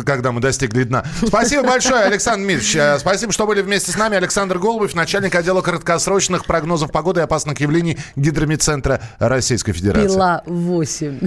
[0.03, 1.05] когда мы достигли дна.
[1.23, 2.75] Спасибо большое, Александр Дмитриевич.
[2.75, 4.17] Э, спасибо, что были вместе с нами.
[4.17, 10.07] Александр Голубев, начальник отдела краткосрочных прогнозов погоды и опасных явлений Гидромедцентра Российской Федерации.
[10.07, 11.19] Пила 8.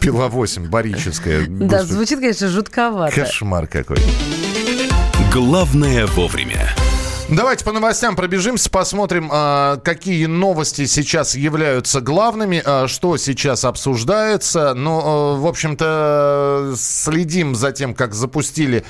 [0.00, 1.46] Пила 8, Боричев детская.
[1.48, 3.14] Да, звучит, конечно, жутковато.
[3.14, 3.98] Кошмар какой.
[5.32, 6.74] Главное вовремя.
[7.28, 14.74] Давайте по новостям пробежимся, посмотрим, а, какие новости сейчас являются главными, а, что сейчас обсуждается.
[14.74, 18.84] Ну, а, в общем-то, следим за тем, как запустили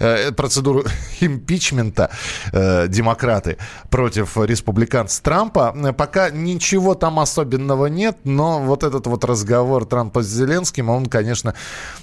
[0.00, 0.84] э, процедуру
[1.20, 2.10] импичмента
[2.52, 3.58] э, демократы
[3.90, 5.94] против республиканца Трампа.
[5.96, 11.54] Пока ничего там особенного нет, но вот этот вот разговор Трампа с Зеленским, он, конечно,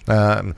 [0.07, 0.53] э,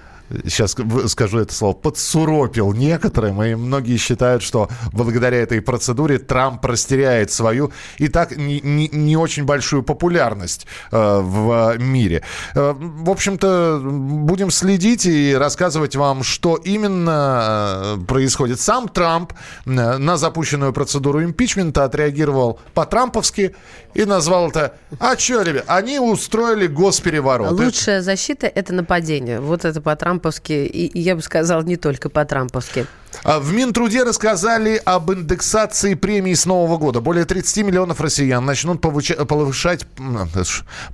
[0.46, 0.76] сейчас
[1.08, 7.72] скажу это слово, подсуропил некоторым, и многие считают, что благодаря этой процедуре Трамп растеряет свою
[7.98, 12.24] и так не, не, не очень большую популярность э, в мире.
[12.56, 18.60] Э, в общем-то, будем следить и рассказывать вам, что именно э, происходит.
[18.60, 19.34] Сам Трамп
[19.65, 23.56] э, на запущенную процедуру импичмента отреагировал по-трамповски
[23.94, 27.52] и назвал это «А что, ребят, они устроили госпереворот».
[27.52, 29.39] Лучшая защита– это нападение.
[29.39, 32.86] Вот это по-трамповски по-трамповски, и я бы сказал, не только по-трамповски.
[33.23, 37.01] А в Минтруде рассказали об индексации премии с Нового года.
[37.01, 39.86] Более 30 миллионов россиян начнут повышать,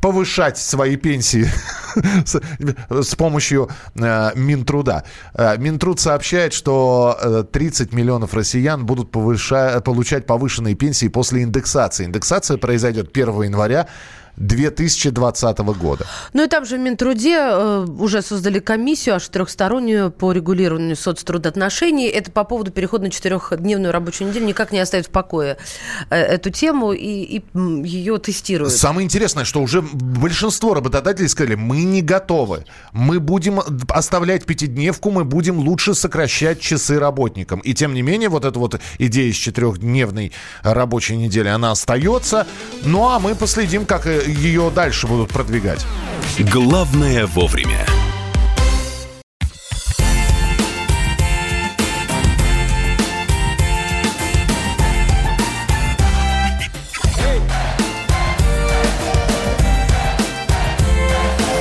[0.02, 1.48] повышать свои пенсии
[2.90, 5.04] с помощью э, Минтруда.
[5.34, 12.06] Э, Минтруд сообщает, что 30 э, миллионов россиян будут повышать, получать повышенные пенсии после индексации.
[12.06, 13.88] Индексация произойдет 1 января
[14.38, 16.06] 2020 года.
[16.34, 22.08] Ну и там же в Минтруде э, уже создали комиссию аж трехстороннюю по регулированию соцтрудоотношений.
[22.08, 25.58] Это по поводу перехода на четырехдневную рабочую неделю никак не оставит в покое
[26.10, 27.44] э, эту тему и, и
[27.84, 28.74] ее тестируют.
[28.74, 32.66] Самое интересное, что уже большинство работодателей сказали, мы не готовы.
[32.92, 37.60] Мы будем оставлять пятидневку, мы будем лучше сокращать часы работникам.
[37.60, 40.32] И тем не менее, вот эта вот идея с четырехдневной
[40.64, 42.48] рабочей недели, она остается.
[42.84, 45.86] Ну а мы последим, как ее дальше будут продвигать.
[46.40, 47.86] Главное вовремя.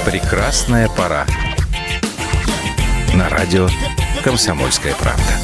[0.06, 1.26] Прекрасная пора.
[3.14, 3.68] На радио
[4.22, 5.43] «Комсомольская правда».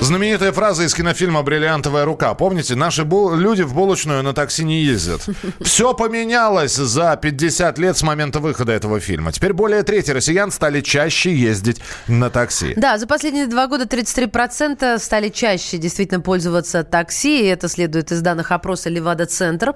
[0.00, 2.32] Знаменитая фраза из кинофильма «Бриллиантовая рука».
[2.32, 5.20] Помните, наши люди в булочную на такси не ездят.
[5.60, 9.30] Все поменялось за 50 лет с момента выхода этого фильма.
[9.30, 12.72] Теперь более трети россиян стали чаще ездить на такси.
[12.76, 17.42] Да, за последние два года 33% стали чаще действительно пользоваться такси.
[17.42, 19.74] И это следует из данных опроса Левада-центр.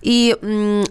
[0.00, 0.36] И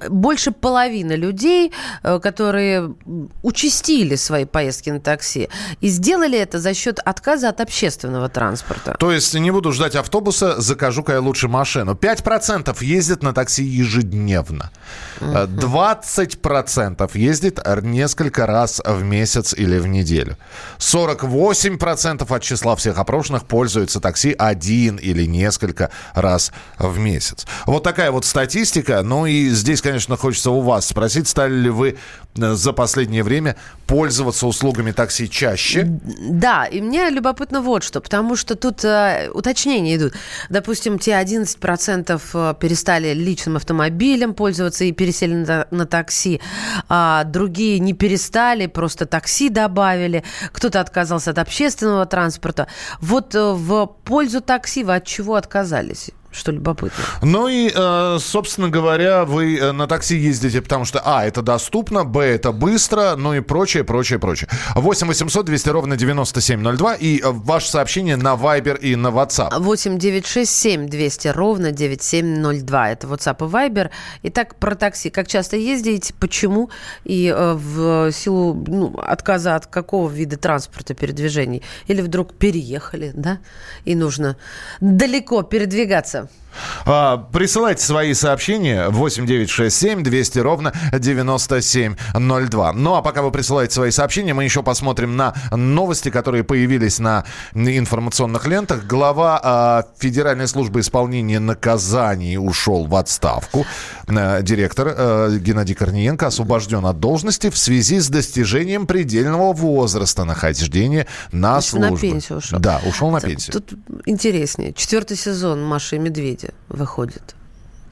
[0.10, 2.93] больше половины людей, э, которые
[3.41, 5.50] участили свои поездки на такси,
[5.82, 8.97] и сделали это за счет отказа от общественного транспорта транспорта.
[8.99, 11.93] То есть не буду ждать автобуса, закажу-ка я лучше машину.
[11.93, 14.71] 5% ездит на такси ежедневно.
[15.19, 20.38] 20% ездит несколько раз в месяц или в неделю.
[20.79, 27.45] 48% от числа всех опрошенных пользуются такси один или несколько раз в месяц.
[27.65, 29.01] Вот такая вот статистика.
[29.03, 31.97] Ну и здесь, конечно, хочется у вас спросить, стали ли вы
[32.35, 33.55] э, за последнее время
[33.88, 35.83] пользоваться услугами такси чаще?
[35.85, 40.13] Да, и мне любопытно вот что, потому что тут э, уточнения идут.
[40.49, 46.41] Допустим, те 11% э, перестали личным автомобилем пользоваться и пересели на, на такси,
[46.89, 52.67] а другие не перестали, просто такси добавили, кто-то отказался от общественного транспорта.
[52.99, 56.10] Вот э, в пользу такси вы от чего отказались?
[56.36, 57.04] Что любопытно.
[57.21, 62.04] Ну и, э, собственно говоря, вы э, на такси ездите, потому что, а, это доступно,
[62.04, 64.50] б, это быстро, ну и прочее, прочее, прочее.
[64.76, 69.58] 8 800 200 ровно 9702 и э, ваше сообщение на Viber и на WhatsApp.
[69.58, 72.89] 8 967 200 ровно 9702.
[72.91, 73.89] Это WhatsApp и Viber.
[74.24, 75.10] Итак, про такси.
[75.10, 76.69] Как часто ездите, почему
[77.06, 81.63] и в силу ну, отказа от какого вида транспорта передвижений?
[81.88, 83.39] Или вдруг переехали, да,
[83.86, 84.38] и нужно
[84.82, 86.24] далеко передвигаться?
[86.28, 86.45] time.
[86.86, 92.74] А, присылайте свои сообщения 8967 200 ровно 9702.
[92.74, 97.26] Ну а пока вы присылаете свои сообщения, мы еще посмотрим на новости, которые появились на
[97.53, 98.86] информационных лентах.
[98.86, 103.66] Глава а, Федеральной службы исполнения наказаний ушел в отставку.
[104.08, 111.08] А, директор а, Геннадий Корниенко освобожден от должности в связи с достижением предельного возраста нахождения
[111.32, 111.89] на Значит, службе.
[111.91, 112.60] на пенсию ушел.
[112.60, 113.53] Да, ушел на пенсию.
[113.53, 113.74] Тут
[114.06, 114.74] интереснее.
[114.74, 117.36] Четвертый сезон Маши и Медведя выходит.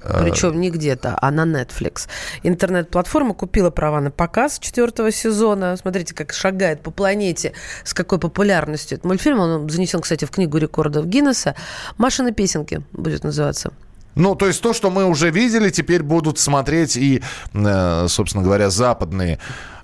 [0.04, 0.22] А.
[0.22, 2.08] Причем не где-то, а на Netflix.
[2.44, 5.78] Интернет-платформа купила права на показ четвертого сезона.
[5.78, 9.40] Смотрите, как шагает по планете, с какой популярностью этот мультфильм.
[9.40, 11.56] Он занесен, кстати, в книгу рекордов Гиннесса.
[11.98, 13.72] «Машины песенки» будет называться.
[14.16, 17.24] Ну, то есть то, что мы уже видели, теперь будут смотреть и,
[17.54, 19.40] э, собственно говоря, западные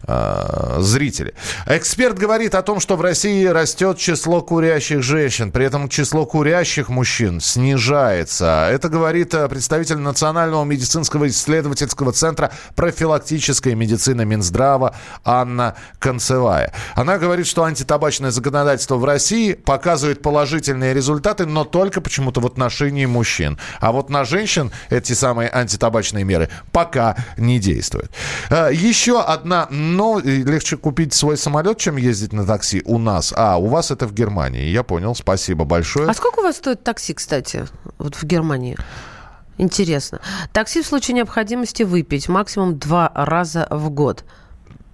[0.10, 1.34] э, зрители.
[1.66, 6.90] Эксперт говорит о том, что в России растет число курящих женщин, при этом число курящих
[6.90, 8.68] мужчин снижается.
[8.72, 16.74] Это говорит э, представитель Национального медицинского исследовательского центра профилактической медицины Минздрава Анна Концевая.
[16.96, 23.06] Она говорит, что антитабачное законодательство в России показывает положительные результаты, но только почему-то в отношении
[23.06, 23.58] мужчин.
[23.80, 28.12] А вот на женщин эти самые антитабачные меры пока не действуют.
[28.50, 29.68] Э, Еще одна,
[30.00, 33.34] но легче купить свой самолет, чем ездить на такси у нас.
[33.36, 34.70] А, у вас это в Германии.
[34.70, 36.10] Я понял, спасибо большое.
[36.10, 37.66] А сколько у вас стоит такси, кстати,
[37.98, 38.78] вот в Германии?
[39.58, 40.22] Интересно.
[40.54, 44.24] Такси в случае необходимости выпить максимум два раза в год.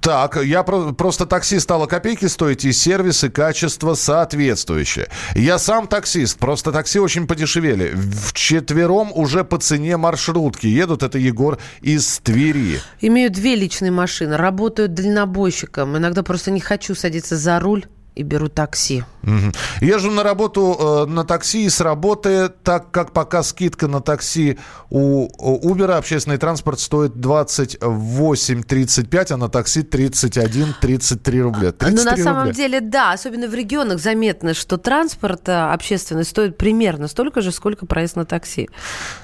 [0.05, 5.07] Так, я про- просто такси стало копейки стоить, и сервис, и качество соответствующее.
[5.33, 7.91] Я сам таксист, просто такси очень подешевели.
[7.95, 10.67] В четвером уже по цене маршрутки.
[10.67, 12.81] Едут, это Егор из Твери.
[13.01, 15.97] Имею две личные машины, работаю дальнобойщиком.
[15.97, 17.85] Иногда просто не хочу садиться за руль
[18.15, 19.03] и беру такси.
[19.23, 19.51] Мгм.
[19.81, 24.57] Езжу на работу э, на такси и с работы, так как пока скидка на такси
[24.89, 31.67] у у Uber общественный транспорт стоит 28,35, а на такси 31,33 рубля.
[31.67, 32.53] Но 33 на самом рубля.
[32.53, 37.85] деле, да, особенно в регионах заметно, что транспорт э, общественный стоит примерно столько же, сколько
[37.85, 38.69] проезд на такси.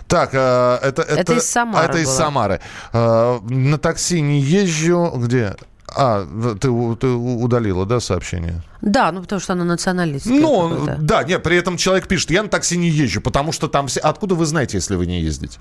[0.07, 2.15] Так, э, это, это, Это из Самары Это из было.
[2.15, 2.59] Самары.
[2.91, 5.11] Э, на такси не езжу.
[5.15, 5.55] Где?
[5.87, 6.25] А,
[6.59, 8.63] ты, ты удалила, да, сообщение?
[8.82, 10.39] Да, ну потому что она националистская.
[10.39, 13.88] Ну, да, нет, при этом человек пишет, я на такси не езжу, потому что там
[13.88, 13.99] все...
[13.99, 15.59] Откуда вы знаете, если вы не ездите?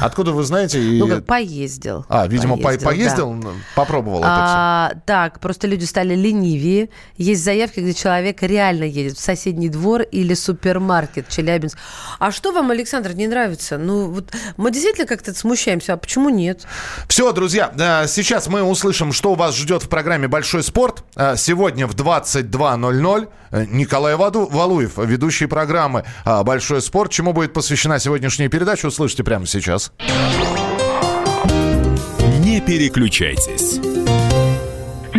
[0.00, 0.82] Откуда вы знаете?
[0.82, 0.98] И...
[0.98, 2.04] Ну, как поездил.
[2.08, 3.48] А, видимо, поездил, поездил да.
[3.74, 5.02] попробовал а, все.
[5.06, 6.90] Так, просто люди стали ленивее.
[7.16, 11.78] Есть заявки, где человек реально едет в соседний двор или супермаркет Челябинск.
[12.18, 13.78] А что вам, Александр, не нравится?
[13.78, 16.66] Ну, вот мы действительно как-то смущаемся, а почему нет?
[17.08, 21.04] Все, друзья, э, сейчас мы услышим, что вас ждет в программе «Большой спорт».
[21.16, 23.28] Э, сегодня в 22 2.00.
[23.50, 27.12] Э, Николай Валуев, ведущий программы а, «Большой спорт».
[27.12, 29.92] Чему будет посвящена сегодняшняя передача, услышите прямо сейчас.
[32.40, 33.80] Не переключайтесь.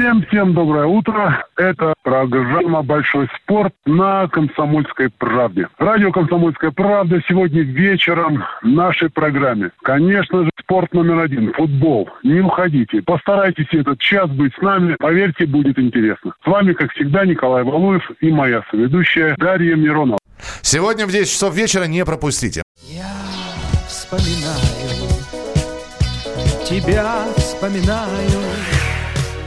[0.09, 1.45] Всем-всем доброе утро.
[1.55, 5.67] Это программа «Большой спорт» на «Комсомольской правде».
[5.77, 9.69] Радио «Комсомольская правда» сегодня вечером в нашей программе.
[9.83, 12.09] Конечно же, спорт номер один– футбол.
[12.23, 13.03] Не уходите.
[13.03, 14.95] Постарайтесь этот час быть с нами.
[14.97, 16.33] Поверьте, будет интересно.
[16.43, 20.17] С вами, как всегда, Николай Валуев и моя соведущая Дарья Миронова.
[20.63, 22.63] Сегодня в 10 часов вечера не пропустите.
[23.87, 24.57] вспоминаю,
[26.65, 28.68] тебя вспоминаю.